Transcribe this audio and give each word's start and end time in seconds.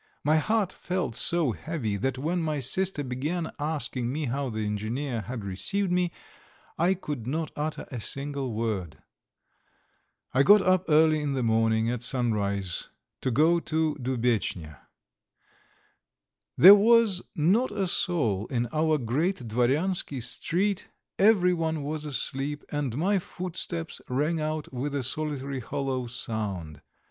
My 0.23 0.37
heart 0.37 0.73
felt 0.73 1.13
so 1.13 1.51
heavy, 1.51 1.95
that 1.95 2.17
when 2.17 2.41
my 2.41 2.59
sister 2.59 3.03
began 3.03 3.51
asking 3.59 4.11
me 4.11 4.25
how 4.25 4.49
the 4.49 4.65
engineer 4.65 5.21
had 5.21 5.45
received 5.45 5.91
me, 5.91 6.11
I 6.75 6.95
could 6.95 7.27
not 7.27 7.51
utter 7.55 7.85
a 7.91 8.01
single 8.01 8.51
word. 8.51 8.97
I 10.33 10.41
got 10.41 10.63
up 10.63 10.85
early 10.89 11.19
in 11.21 11.33
the 11.33 11.43
morning, 11.43 11.91
at 11.91 12.01
sunrise, 12.01 12.89
to 13.21 13.29
go 13.29 13.59
to 13.59 13.93
Dubetchnya. 14.01 14.79
There 16.57 16.73
was 16.73 17.21
not 17.35 17.69
a 17.71 17.85
soul 17.87 18.47
in 18.47 18.65
our 18.73 18.97
Great 18.97 19.47
Dvoryansky 19.49 20.19
Street; 20.19 20.89
everyone 21.19 21.83
was 21.83 22.05
asleep, 22.05 22.63
and 22.71 22.97
my 22.97 23.19
footsteps 23.19 24.01
rang 24.09 24.41
out 24.41 24.73
with 24.73 24.95
a 24.95 25.03
solitary, 25.03 25.59
hollow 25.59 26.07
sound. 26.07 26.81